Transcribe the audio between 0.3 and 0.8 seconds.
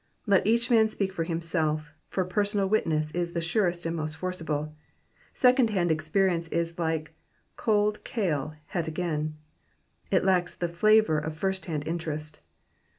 each